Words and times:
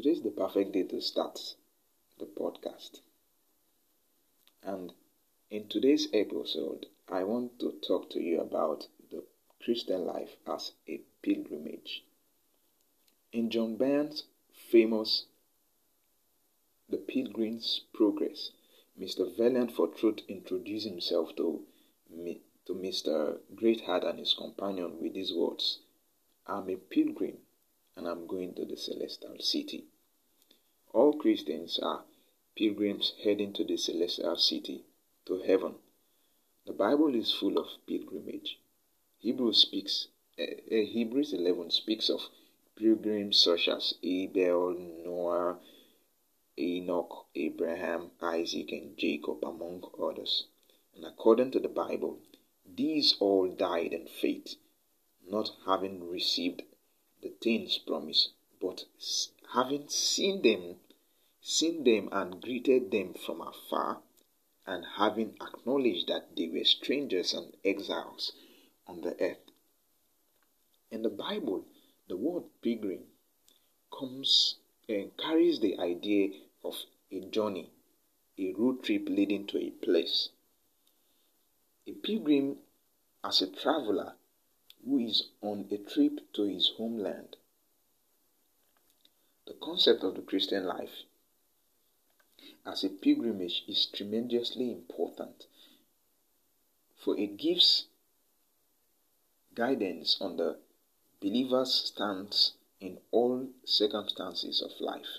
Today 0.00 0.12
is 0.12 0.22
the 0.22 0.30
perfect 0.30 0.72
day 0.72 0.84
to 0.84 1.00
start 1.02 1.56
the 2.18 2.24
podcast. 2.24 3.00
And 4.62 4.94
in 5.50 5.68
today's 5.68 6.08
episode, 6.14 6.86
I 7.06 7.24
want 7.24 7.60
to 7.60 7.72
talk 7.86 8.08
to 8.12 8.18
you 8.18 8.40
about 8.40 8.86
the 9.10 9.24
Christian 9.62 10.06
life 10.06 10.36
as 10.46 10.72
a 10.88 11.02
pilgrimage. 11.20 12.02
In 13.34 13.50
John 13.50 13.76
Bunyan's 13.76 14.24
famous 14.70 15.26
The 16.88 16.96
Pilgrim's 16.96 17.82
Progress, 17.92 18.52
Mr. 18.98 19.30
Valiant 19.36 19.70
for 19.70 19.88
Truth 19.88 20.20
introduced 20.28 20.86
himself 20.86 21.36
to 21.36 21.62
to 22.08 22.72
Mr. 22.72 23.38
Greatheart 23.54 24.04
and 24.04 24.18
his 24.18 24.32
companion 24.32 24.98
with 24.98 25.12
these 25.12 25.34
words 25.34 25.80
I'm 26.46 26.70
a 26.70 26.76
pilgrim 26.76 27.36
and 28.00 28.08
I'm 28.08 28.26
going 28.26 28.54
to 28.54 28.64
the 28.64 28.78
celestial 28.78 29.36
city. 29.40 29.84
All 30.94 31.12
Christians 31.12 31.78
are 31.82 32.02
pilgrims 32.56 33.12
heading 33.22 33.52
to 33.52 33.62
the 33.62 33.76
celestial 33.76 34.36
city, 34.36 34.84
to 35.26 35.40
heaven. 35.40 35.74
The 36.64 36.72
Bible 36.72 37.14
is 37.14 37.30
full 37.30 37.58
of 37.58 37.66
pilgrimage. 37.86 38.58
Hebrews 39.18 39.58
speaks 39.58 40.08
uh, 40.38 40.44
uh, 40.44 40.84
Hebrews 40.96 41.34
11 41.34 41.72
speaks 41.72 42.08
of 42.08 42.22
pilgrims 42.74 43.38
such 43.38 43.68
as 43.68 43.92
Abel, 44.02 44.74
Noah, 45.04 45.58
Enoch, 46.58 47.26
Abraham, 47.34 48.12
Isaac, 48.22 48.72
and 48.72 48.96
Jacob, 48.96 49.44
among 49.44 49.84
others. 50.02 50.46
And 50.96 51.04
according 51.04 51.50
to 51.50 51.60
the 51.60 51.68
Bible, 51.68 52.18
these 52.64 53.16
all 53.20 53.48
died 53.50 53.92
in 53.92 54.06
faith, 54.06 54.56
not 55.28 55.50
having 55.66 56.08
received 56.08 56.62
the 57.40 57.44
things 57.44 57.78
promised, 57.78 58.30
but 58.60 58.84
having 59.54 59.88
seen 59.88 60.42
them, 60.42 60.76
seen 61.40 61.84
them 61.84 62.08
and 62.12 62.40
greeted 62.42 62.90
them 62.90 63.14
from 63.14 63.40
afar, 63.40 64.02
and 64.66 64.84
having 64.96 65.34
acknowledged 65.40 66.08
that 66.08 66.36
they 66.36 66.48
were 66.48 66.64
strangers 66.64 67.32
and 67.32 67.56
exiles 67.64 68.32
on 68.86 69.00
the 69.00 69.20
earth. 69.20 69.50
In 70.90 71.02
the 71.02 71.08
Bible, 71.08 71.64
the 72.08 72.16
word 72.16 72.44
pilgrim 72.62 73.04
comes 73.96 74.56
and 74.88 75.16
carries 75.16 75.60
the 75.60 75.78
idea 75.78 76.30
of 76.64 76.74
a 77.10 77.20
journey, 77.20 77.70
a 78.38 78.52
road 78.52 78.82
trip 78.82 79.08
leading 79.08 79.46
to 79.46 79.58
a 79.58 79.70
place. 79.70 80.28
A 81.86 81.92
pilgrim, 81.92 82.58
as 83.24 83.40
a 83.40 83.46
traveler, 83.46 84.14
who 84.84 84.98
is 84.98 85.28
on 85.40 85.66
a 85.70 85.76
trip 85.76 86.32
to 86.32 86.42
his 86.42 86.72
homeland. 86.76 87.36
The 89.46 89.54
concept 89.54 90.02
of 90.02 90.14
the 90.14 90.22
Christian 90.22 90.64
life 90.64 91.04
as 92.64 92.84
a 92.84 92.88
pilgrimage 92.88 93.64
is 93.66 93.86
tremendously 93.86 94.70
important, 94.70 95.46
for 96.96 97.18
it 97.18 97.36
gives 97.36 97.86
guidance 99.54 100.16
on 100.20 100.36
the 100.36 100.58
believer's 101.20 101.72
stance 101.74 102.52
in 102.80 102.98
all 103.10 103.48
circumstances 103.64 104.62
of 104.62 104.80
life. 104.80 105.18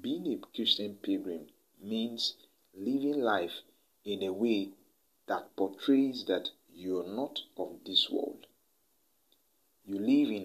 Being 0.00 0.26
a 0.32 0.36
Christian 0.54 0.96
pilgrim 0.96 1.46
means 1.80 2.34
living 2.74 3.20
life 3.20 3.62
in 4.04 4.22
a 4.22 4.32
way 4.32 4.70
that 5.26 5.56
portrays 5.56 6.24
that 6.26 6.50
you 6.74 7.00
are 7.00 7.06
not 7.06 7.40
of 7.56 7.78
this 7.84 8.10
world. 8.10 8.46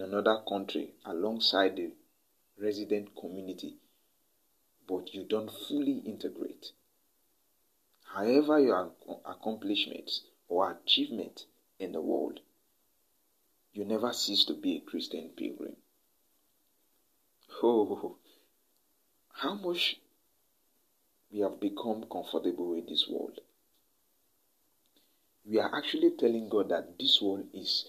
In 0.02 0.08
another 0.08 0.42
country 0.50 0.96
alongside 1.06 1.76
the 1.76 1.92
resident 2.58 3.16
community, 3.16 3.76
but 4.88 5.14
you 5.14 5.26
don't 5.26 5.52
fully 5.52 6.00
integrate. 6.00 6.72
However, 8.06 8.60
your 8.60 8.94
accomplishments 9.24 10.24
or 10.48 10.72
achievement 10.72 11.46
in 11.78 11.92
the 11.92 12.02
world, 12.02 12.40
you 13.74 13.86
never 13.86 14.12
cease 14.12 14.44
to 14.46 14.56
be 14.56 14.78
a 14.78 14.80
Christian 14.80 15.30
pilgrim. 15.38 15.76
Oh, 17.62 18.16
how 19.34 19.54
much 19.54 20.00
we 21.32 21.42
have 21.42 21.60
become 21.60 22.06
comfortable 22.12 22.72
with 22.72 22.90
this 22.90 23.08
world. 23.08 23.40
We 25.46 25.60
are 25.60 25.78
actually 25.78 26.10
telling 26.18 26.50
God 26.50 26.70
that 26.70 26.98
this 26.98 27.22
world 27.22 27.46
is 27.54 27.86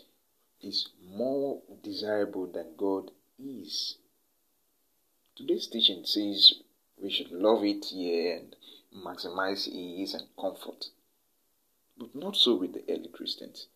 is 0.62 0.88
more 1.04 1.60
desirable 1.82 2.46
than 2.46 2.76
God 2.76 3.10
is. 3.38 3.96
Today's 5.36 5.66
teaching 5.66 6.04
says 6.04 6.54
we 6.96 7.10
should 7.10 7.32
love 7.32 7.64
it 7.64 7.86
here 7.86 8.36
and 8.36 8.56
maximize 9.04 9.66
ease 9.66 10.14
and 10.14 10.26
comfort. 10.38 10.86
But 11.98 12.14
not 12.14 12.36
so 12.36 12.54
with 12.54 12.74
the 12.74 12.84
early 12.88 13.08
Christians. 13.12 13.66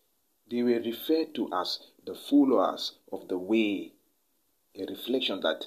They 0.49 0.63
were 0.63 0.79
referred 0.79 1.35
to 1.35 1.49
as 1.53 1.79
the 2.05 2.15
followers 2.15 2.93
of 3.11 3.27
the 3.27 3.37
way, 3.37 3.91
a 4.75 4.85
reflection 4.85 5.41
that 5.41 5.65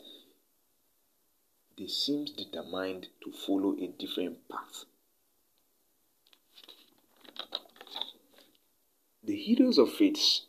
they 1.76 1.86
seemed 1.86 2.36
determined 2.36 3.08
to 3.24 3.32
follow 3.32 3.76
a 3.78 3.88
different 3.88 4.48
path. 4.48 4.84
The 9.22 9.36
heroes 9.36 9.76
of 9.78 9.92
faith 9.92 10.40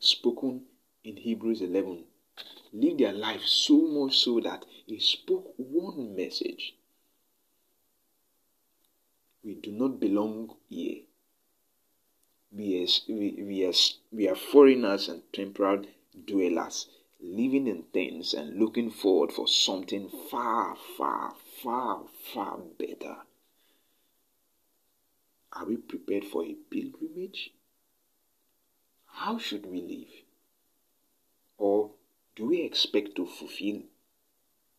spoken 0.00 0.62
in 1.04 1.16
Hebrews 1.16 1.60
11 1.60 2.04
live 2.72 2.98
their 2.98 3.12
life 3.12 3.42
so 3.44 3.80
much 3.86 4.16
so 4.18 4.40
that 4.40 4.64
he 4.86 4.98
spoke 4.98 5.54
one 5.56 6.14
message. 6.16 6.74
We 9.42 9.54
do 9.54 9.72
not 9.72 10.00
belong 10.00 10.56
here. 10.68 11.02
We 12.52 12.84
are, 12.84 13.12
we, 13.14 13.64
are, 13.64 13.72
we 14.10 14.28
are 14.28 14.34
foreigners 14.34 15.08
and 15.08 15.22
temporal 15.32 15.84
dwellers, 16.26 16.88
living 17.20 17.66
in 17.68 17.84
tents 17.94 18.34
and 18.34 18.58
looking 18.58 18.90
forward 18.90 19.32
for 19.32 19.46
something 19.46 20.08
far, 20.30 20.76
far, 20.96 21.34
far, 21.62 22.02
far 22.34 22.58
better. 22.78 23.16
Are 25.52 25.66
we 25.66 25.76
prepared 25.76 26.24
for 26.24 26.44
a 26.44 26.54
pilgrimage? 26.70 27.52
How 29.24 29.36
should 29.36 29.66
we 29.66 29.82
live? 29.82 30.24
Or 31.58 31.90
do 32.36 32.46
we 32.46 32.62
expect 32.62 33.16
to 33.16 33.26
fulfill 33.26 33.82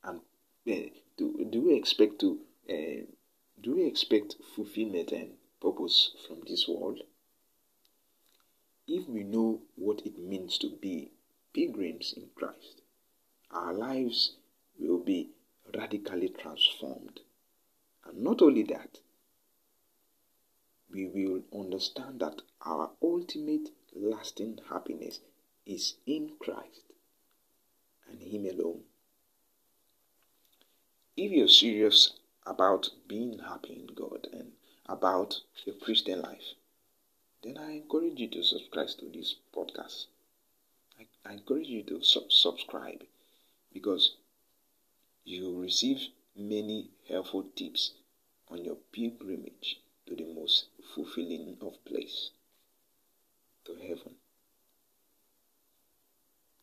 and 0.03 0.21
uh, 0.67 0.89
do, 1.15 1.47
do 1.47 1.61
we 1.61 1.75
expect 1.75 2.17
to 2.21 2.39
uh, 2.67 3.05
do 3.61 3.75
we 3.75 3.85
expect 3.85 4.37
fulfillment 4.55 5.11
and 5.11 5.33
purpose 5.61 6.15
from 6.27 6.41
this 6.47 6.67
world? 6.67 7.01
If 8.87 9.07
we 9.07 9.21
know 9.21 9.61
what 9.75 10.01
it 10.07 10.17
means 10.17 10.57
to 10.57 10.71
be 10.71 11.11
pilgrims 11.53 12.11
in 12.17 12.29
Christ, 12.33 12.81
our 13.51 13.73
lives 13.73 14.37
will 14.79 15.03
be 15.03 15.29
radically 15.71 16.29
transformed. 16.29 17.19
And 18.07 18.23
not 18.23 18.41
only 18.41 18.63
that, 18.63 19.01
we 20.91 21.05
will 21.05 21.43
understand 21.53 22.21
that 22.21 22.41
our 22.65 22.89
ultimate 23.03 23.69
lasting 24.11 24.59
happiness 24.69 25.19
is 25.65 25.95
in 26.05 26.31
Christ 26.39 26.83
and 28.09 28.21
Him 28.21 28.45
alone. 28.45 28.81
If 31.15 31.31
you're 31.31 31.47
serious 31.47 32.13
about 32.45 32.89
being 33.07 33.39
happy 33.39 33.73
in 33.73 33.93
God 33.95 34.27
and 34.33 34.51
about 34.85 35.41
your 35.65 35.75
Christian 35.75 36.21
life, 36.21 36.55
then 37.43 37.57
I 37.57 37.71
encourage 37.71 38.19
you 38.19 38.27
to 38.29 38.43
subscribe 38.43 38.89
to 38.99 39.09
this 39.09 39.35
podcast. 39.55 40.05
I, 40.99 41.07
I 41.25 41.33
encourage 41.33 41.67
you 41.67 41.83
to 41.83 42.03
sub- 42.03 42.31
subscribe 42.31 43.03
because 43.73 44.15
you 45.23 45.43
will 45.45 45.61
receive 45.61 45.99
many 46.35 46.89
helpful 47.07 47.45
tips 47.55 47.91
on 48.49 48.65
your 48.65 48.77
pilgrimage 48.91 49.79
to 50.07 50.15
the 50.15 50.25
most 50.33 50.65
fulfilling 50.93 51.57
of 51.61 51.83
to 53.65 53.75
heaven. 53.75 54.20